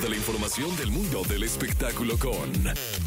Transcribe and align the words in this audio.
de 0.00 0.08
la 0.08 0.16
información 0.16 0.74
del 0.76 0.90
mundo 0.90 1.22
del 1.28 1.42
espectáculo 1.42 2.18
con 2.18 2.50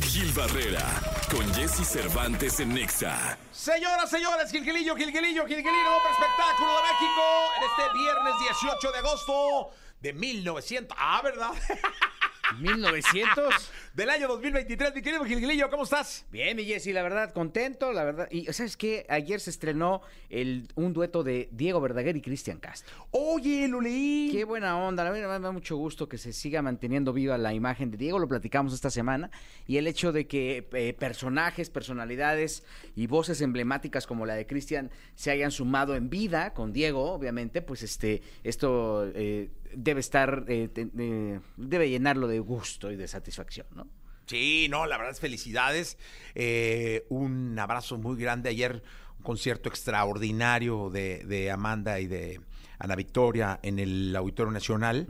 Gil 0.04 0.32
Barrera, 0.34 0.86
con 1.32 1.52
Jesse 1.56 1.84
Cervantes 1.84 2.60
en 2.60 2.76
Nexa. 2.76 3.40
Señoras, 3.52 4.08
señores, 4.08 4.52
Gilgilillo, 4.52 4.96
Gilgilillo, 4.96 5.48
Gilgilillo, 5.48 5.96
hombre 5.96 6.12
espectáculo 6.12 6.70
de 6.76 6.82
México, 6.84 7.24
en 7.58 7.64
este 7.64 7.98
viernes 7.98 8.34
18 8.62 8.92
de 8.92 8.98
agosto 9.00 9.72
de 10.02 10.14
1900. 10.14 10.96
Ah, 11.00 11.22
¿verdad? 11.24 11.54
1900. 12.60 13.72
Del 13.94 14.10
año 14.10 14.28
2023, 14.28 14.94
mi 14.94 15.02
querido 15.02 15.24
Gilgilillo, 15.24 15.70
¿cómo 15.70 15.84
estás? 15.84 16.26
Bien, 16.32 16.56
mi 16.56 16.66
Jessy, 16.66 16.92
la 16.92 17.02
verdad, 17.02 17.32
contento, 17.32 17.94
la 17.94 18.04
verdad. 18.04 18.28
Y 18.30 18.46
¿sabes 18.52 18.76
qué? 18.76 19.06
Ayer 19.10 19.40
se 19.40 19.50
estrenó 19.50 20.02
el, 20.30 20.68
un 20.76 20.94
dueto 20.94 21.24
de 21.24 21.48
Diego 21.52 21.80
Verdaguer 21.80 22.16
y 22.18 22.22
Cristian 22.22 22.60
Castro. 22.60 23.08
Oye, 23.12 23.68
lo 23.68 23.80
leí. 23.80 24.30
Qué 24.32 24.44
buena 24.44 24.78
onda, 24.78 25.04
la 25.04 25.12
verdad 25.12 25.40
me 25.40 25.44
da 25.46 25.52
mucho 25.52 25.78
gusto 25.78 26.10
que 26.10 26.18
se 26.18 26.34
siga 26.34 26.62
manteniendo 26.62 27.14
viva 27.14 27.38
la 27.38 27.54
imagen 27.54 27.90
de 27.90 27.98
Diego, 27.98 28.20
lo 28.20 28.28
platicamos 28.28 28.74
esta 28.74 28.90
semana, 28.90 29.32
y 29.66 29.78
el 29.78 29.88
hecho 29.88 30.12
de 30.12 30.28
que 30.28 30.68
eh, 30.74 30.94
personajes, 30.94 31.70
personalidades 31.70 32.64
y 32.96 33.08
voces 33.08 33.42
emblemáticas 33.42 34.08
como 34.08 34.26
la 34.26 34.36
de 34.36 34.46
Cristian 34.46 34.92
se 35.16 35.32
hayan 35.32 35.52
sumado 35.52 35.96
en 35.96 36.10
vida 36.10 36.54
con 36.54 36.74
Diego, 36.74 37.12
obviamente, 37.12 37.62
pues 37.62 37.82
este, 37.82 38.22
esto 38.44 39.10
eh, 39.16 39.50
debe 39.74 40.00
estar, 40.00 40.46
eh, 40.48 40.68
te- 40.68 40.90
eh, 40.98 41.40
debe 41.58 41.90
llenarlo 41.90 42.28
de 42.28 42.40
gusto 42.40 42.92
y 42.92 42.96
de 42.96 43.08
satisfacción, 43.08 43.68
¿no? 43.76 43.88
Sí, 44.28 44.68
no, 44.70 44.86
la 44.88 44.98
verdad 44.98 45.14
es 45.14 45.20
felicidades. 45.20 45.98
Eh, 46.34 47.06
un 47.10 47.58
abrazo 47.60 47.98
muy 47.98 48.18
grande. 48.18 48.50
Ayer 48.50 48.82
un 49.20 49.24
concierto 49.24 49.70
extraordinario 49.70 50.90
de, 50.90 51.24
de 51.26 51.52
Amanda 51.52 52.00
y 52.00 52.08
de 52.08 52.42
Ana 52.80 52.96
Victoria 52.96 53.60
en 53.62 53.78
el 53.80 54.16
Auditorio 54.16 54.52
Nacional. 54.52 55.06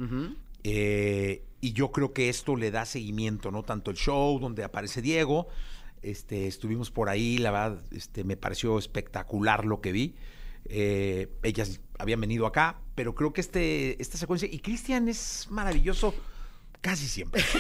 Eh, 0.64 1.44
y 1.62 1.74
yo 1.74 1.92
creo 1.92 2.12
que 2.14 2.30
esto 2.30 2.56
le 2.56 2.72
da 2.72 2.86
seguimiento, 2.86 3.52
¿no? 3.52 3.64
Tanto 3.64 3.90
el 3.92 3.98
show 3.98 4.40
donde 4.40 4.64
aparece 4.64 5.02
Diego. 5.02 5.48
Este, 6.02 6.48
estuvimos 6.48 6.92
por 6.92 7.10
ahí, 7.10 7.38
la 7.38 7.52
verdad, 7.52 7.84
este, 7.92 8.24
me 8.24 8.38
pareció 8.38 8.78
espectacular 8.78 9.66
lo 9.66 9.82
que 9.82 9.92
vi. 9.92 10.16
Eh, 10.68 11.30
ellas 11.44 11.80
habían 12.00 12.20
venido 12.22 12.46
acá, 12.46 12.82
pero 12.96 13.14
creo 13.16 13.34
que 13.34 13.42
este, 13.42 14.02
esta 14.02 14.18
secuencia. 14.18 14.48
Y 14.52 14.60
Cristian 14.60 15.08
es 15.08 15.48
maravilloso 15.50 16.14
casi 16.82 17.08
siempre. 17.08 17.44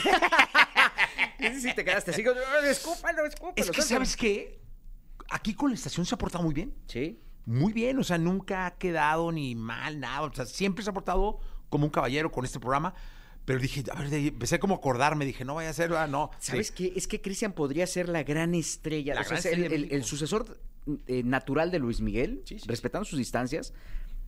Sí, 1.62 1.74
te 1.76 1.84
quedaste 1.86 2.12
así, 2.12 2.22
escúpalo, 2.70 3.26
escúpalo. 3.26 3.54
Es 3.56 3.70
que. 3.70 3.82
¿sabes 3.82 4.16
qué? 4.16 4.60
Aquí 5.30 5.54
con 5.54 5.70
la 5.70 5.76
estación 5.76 6.06
se 6.06 6.16
ha 6.16 6.18
portado 6.18 6.44
muy 6.44 6.54
bien. 6.54 6.74
Sí. 6.88 7.20
Muy 7.46 7.72
bien, 7.74 8.00
o 8.00 8.04
sea, 8.04 8.18
nunca 8.18 8.66
ha 8.66 8.78
quedado 8.78 9.32
ni 9.32 9.54
mal, 9.54 10.00
nada. 10.00 10.22
O 10.24 10.34
sea, 10.34 10.46
siempre 10.46 10.84
se 10.84 10.90
ha 10.90 10.94
portado 10.94 11.40
como 11.70 11.86
un 11.86 11.92
caballero 11.92 12.32
con 12.32 12.46
este 12.46 12.60
programa. 12.60 12.96
Pero 13.44 13.60
dije, 13.60 13.84
a 13.92 14.02
ver, 14.02 14.12
empecé 14.12 14.58
como 14.58 14.74
a 14.74 14.78
acordarme, 14.78 15.24
dije, 15.26 15.46
no 15.46 15.54
vaya 15.56 15.70
a 15.70 15.74
ser, 15.74 15.94
ah, 15.94 16.08
no. 16.08 16.32
¿Sabes 16.40 16.68
Sí. 16.68 16.74
qué? 16.76 16.94
Es 16.96 17.08
que 17.08 17.22
Cristian 17.22 17.54
podría 17.54 17.86
ser 17.86 18.10
la 18.10 18.24
gran 18.24 18.56
estrella. 18.56 19.14
La 19.14 19.22
o 19.22 19.24
sea, 19.24 19.30
gran 19.34 19.40
es 19.40 19.46
el, 19.46 19.52
estrella 19.52 19.70
de 19.70 19.76
el- 19.76 19.82
México. 19.82 19.96
el 19.98 20.04
sucesor 20.04 20.60
eh, 21.08 21.24
natural 21.24 21.72
de 21.72 21.80
Luis 21.80 22.02
Miguel, 22.02 22.42
Sí, 22.46 22.60
sí, 22.60 22.68
respetando 22.68 23.06
sus 23.06 23.18
distancias, 23.18 23.74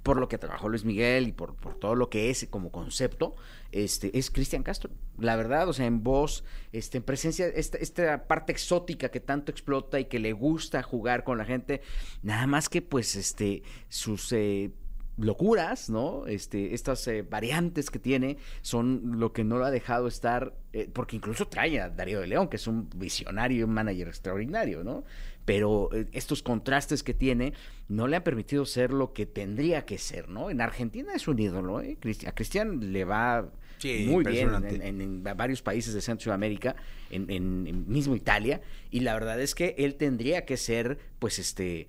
por 0.04 0.20
lo 0.20 0.30
que 0.30 0.38
trabajó 0.38 0.70
Luis 0.70 0.86
Miguel 0.86 1.28
y 1.28 1.32
por, 1.34 1.56
por 1.56 1.76
todo 1.76 1.94
lo 1.96 2.10
que 2.10 2.30
es 2.30 2.48
como 2.50 2.72
concepto, 2.72 3.36
este, 3.74 4.18
es 4.18 4.32
Cristian 4.32 4.64
Castro. 4.64 4.90
La 5.20 5.36
verdad, 5.36 5.68
o 5.68 5.74
sea, 5.74 5.86
en 5.86 6.02
voz, 6.02 6.46
este, 6.72 7.00
en 7.00 7.04
presencia, 7.04 7.48
esta, 7.48 7.78
esta 7.78 8.26
parte 8.26 8.54
exótica 8.54 9.10
que 9.10 9.20
tanto 9.20 9.52
explota 9.52 10.00
y 10.00 10.06
que 10.06 10.20
le 10.20 10.32
gusta 10.32 10.82
jugar 10.82 11.26
con 11.26 11.38
la 11.38 11.46
gente, 11.46 11.82
nada 12.22 12.48
más 12.48 12.70
que 12.70 12.82
pues 12.82 13.16
este, 13.16 13.64
sus 13.90 14.32
eh, 14.32 14.72
locuras, 15.18 15.90
¿no? 15.90 16.28
Este, 16.28 16.74
estas 16.74 17.08
eh, 17.08 17.24
variantes 17.24 17.90
que 17.90 18.00
tiene 18.00 18.38
son 18.62 19.20
lo 19.20 19.34
que 19.34 19.44
no 19.44 19.58
lo 19.58 19.66
ha 19.66 19.72
dejado 19.72 20.08
estar, 20.08 20.54
eh, 20.74 20.90
porque 20.92 21.16
incluso 21.16 21.48
trae 21.48 21.80
a 21.82 21.90
Darío 21.90 22.20
de 22.20 22.28
León, 22.28 22.48
que 22.50 22.58
es 22.58 22.68
un 22.68 22.90
visionario 22.96 23.60
y 23.60 23.64
un 23.64 23.72
manager 23.72 24.08
extraordinario, 24.08 24.84
¿no? 24.84 25.04
Pero 25.46 25.90
eh, 25.94 26.06
estos 26.12 26.44
contrastes 26.44 27.04
que 27.04 27.14
tiene 27.14 27.54
no 27.88 28.08
le 28.08 28.18
han 28.18 28.24
permitido 28.24 28.66
ser 28.66 28.92
lo 28.94 29.14
que 29.14 29.26
tendría 29.26 29.86
que 29.86 29.98
ser, 29.98 30.30
¿no? 30.30 30.50
En 30.50 30.62
Argentina 30.62 31.14
es 31.16 31.28
un 31.28 31.40
ídolo, 31.40 31.82
¿eh? 31.82 31.98
A 32.28 32.32
Cristian 32.34 32.94
le 32.94 33.04
va 33.06 33.50
Sí, 33.80 34.06
muy 34.10 34.24
bien 34.24 34.50
en, 34.66 34.82
en- 34.82 35.02
en 35.02 35.24
varios 35.38 35.62
países 35.62 35.94
de 35.94 36.02
Centro 36.02 36.26
Sudamérica, 36.26 36.76
en, 37.12 37.30
en- 37.30 37.88
mismo 37.88 38.16
Italia, 38.16 38.62
y 38.92 39.02
la 39.02 39.14
verdad 39.14 39.40
es 39.40 39.54
que 39.56 39.76
él 39.78 39.96
tendría 39.96 40.46
que 40.46 40.58
ser, 40.58 40.98
pues, 41.20 41.38
este, 41.38 41.88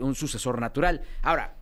un 0.00 0.16
sucesor 0.16 0.60
natural. 0.60 1.02
Ahora, 1.22 1.54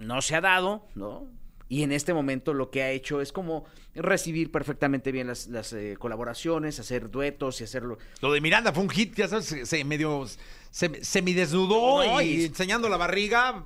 no 0.00 0.22
se 0.22 0.34
ha 0.34 0.40
dado, 0.40 0.86
¿no? 0.94 1.28
Y 1.68 1.84
en 1.84 1.92
este 1.92 2.12
momento 2.12 2.52
lo 2.52 2.70
que 2.70 2.82
ha 2.82 2.90
hecho 2.90 3.20
es 3.20 3.30
como 3.30 3.64
recibir 3.94 4.50
perfectamente 4.50 5.12
bien 5.12 5.28
las, 5.28 5.46
las, 5.46 5.72
eh, 5.72 5.94
colaboraciones, 5.98 6.80
hacer 6.80 7.10
duetos 7.10 7.60
y 7.60 7.64
hacerlo. 7.64 7.96
Lo 8.20 8.32
de 8.32 8.40
Miranda 8.40 8.72
fue 8.72 8.82
un 8.82 8.90
hit, 8.90 9.14
ya 9.14 9.28
sabes, 9.28 9.54
se, 9.62 9.84
medio 9.84 10.26
se, 10.70 11.04
semidesnudó 11.04 12.04
No, 12.04 12.20
y, 12.22 12.26
y- 12.26 12.44
enseñando 12.46 12.88
la 12.88 12.96
barriga. 12.96 13.64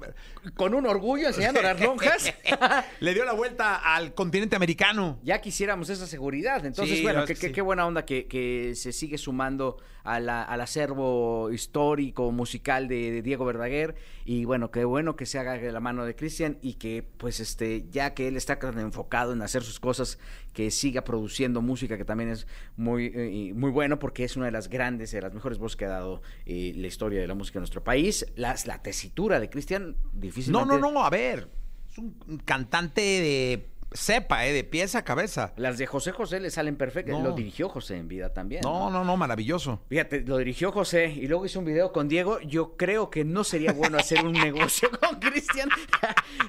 Con 0.56 0.74
un 0.74 0.86
orgullo 0.86 1.28
enseñando 1.28 1.62
las 1.62 1.80
lonjas. 1.80 2.32
Le 3.00 3.14
dio 3.14 3.24
la 3.24 3.32
vuelta 3.32 3.76
al 3.76 4.12
continente 4.14 4.56
americano. 4.56 5.18
ya 5.22 5.40
quisiéramos 5.40 5.88
esa 5.90 6.06
seguridad. 6.06 6.64
Entonces, 6.66 6.98
Sí, 6.98 7.02
bueno, 7.02 7.24
qué, 7.24 7.34
que 7.34 7.54
sí. 7.54 7.60
buena 7.62 7.86
onda 7.86 8.04
que, 8.04 8.26
que 8.26 8.74
se 8.74 8.92
sigue 8.92 9.16
sumando 9.18 9.78
a 10.02 10.20
la- 10.20 10.42
al 10.42 10.60
acervo 10.60 11.50
histórico, 11.50 12.30
musical 12.30 12.88
de, 12.88 13.10
de 13.10 13.22
Diego 13.22 13.44
Verdaguer. 13.46 13.94
Y 14.26 14.44
bueno, 14.44 14.70
qué 14.70 14.84
bueno 14.84 15.16
que 15.16 15.24
se 15.26 15.38
haga 15.38 15.54
de 15.56 15.72
la 15.72 15.80
mano 15.80 16.04
de 16.04 16.14
Cristian 16.14 16.58
y 16.60 16.74
que, 16.74 17.02
pues, 17.16 17.40
este, 17.40 17.86
ya 17.90 18.12
que 18.14 18.28
él 18.28 18.36
está 18.36 18.58
tan 18.58 18.78
enfocado 18.78 19.32
en 19.32 19.40
hacer 19.42 19.62
sus 19.62 19.80
cosas, 19.80 20.18
que 20.52 20.70
siga 20.70 21.04
produciendo 21.04 21.62
música, 21.62 21.96
que 21.98 22.04
también 22.04 22.30
es 22.30 22.46
muy, 22.76 23.10
eh, 23.14 23.52
muy 23.54 23.70
bueno, 23.70 23.98
porque 23.98 24.24
es 24.24 24.36
una 24.36 24.46
de 24.46 24.52
las 24.52 24.68
grandes, 24.68 25.10
de 25.10 25.20
las 25.22 25.32
mejores 25.34 25.58
voces 25.58 25.76
que 25.76 25.86
ha 25.86 25.88
dado 25.88 26.22
eh, 26.46 26.72
la 26.76 26.86
historia 26.94 27.20
de 27.20 27.26
la 27.26 27.34
música 27.34 27.58
en 27.58 27.62
nuestro 27.62 27.82
país. 27.82 28.24
Las, 28.36 28.66
la 28.66 28.80
tesitura 28.82 29.40
de 29.40 29.50
Cristian, 29.50 29.90
No, 29.92 30.20
difícilmente. 30.20 30.78
no, 30.78 30.90
no, 30.92 31.04
a 31.04 31.10
ver. 31.10 31.48
Es 31.90 31.98
un 31.98 32.40
cantante 32.44 33.00
de 33.02 33.68
cepa, 33.92 34.44
¿eh? 34.46 34.52
De 34.52 34.64
pieza 34.64 34.98
a 34.98 35.04
cabeza. 35.04 35.52
Las 35.56 35.78
de 35.78 35.86
José 35.86 36.10
José 36.12 36.40
le 36.40 36.50
salen 36.50 36.76
perfectas. 36.76 37.16
No. 37.16 37.22
Lo 37.22 37.32
dirigió 37.34 37.68
José 37.68 37.96
en 37.96 38.08
vida 38.08 38.32
también. 38.32 38.62
No, 38.62 38.90
no, 38.90 39.04
no, 39.04 39.16
maravilloso. 39.16 39.82
Fíjate, 39.88 40.20
lo 40.22 40.38
dirigió 40.38 40.72
José 40.72 41.06
y 41.06 41.26
luego 41.28 41.46
hizo 41.46 41.58
un 41.60 41.64
video 41.64 41.92
con 41.92 42.08
Diego. 42.08 42.40
Yo 42.40 42.76
creo 42.76 43.10
que 43.10 43.24
no 43.24 43.44
sería 43.44 43.72
bueno 43.72 43.98
hacer 43.98 44.24
un 44.24 44.32
negocio 44.48 44.88
con 45.00 45.18
Cristian. 45.20 45.68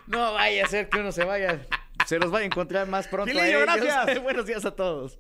No 0.07 0.33
vaya 0.33 0.65
a 0.65 0.67
ser 0.67 0.89
que 0.89 0.99
uno 0.99 1.11
se 1.11 1.23
vaya, 1.25 1.65
se 2.07 2.17
los 2.19 2.29
vaya 2.31 2.43
a 2.43 2.47
encontrar 2.47 2.87
más 2.87 3.07
pronto 3.07 3.37
a 3.37 3.47
ellos. 3.47 3.61
gracias. 3.63 4.23
Buenos 4.23 4.45
días 4.45 4.65
a 4.65 4.71
todos. 4.75 5.19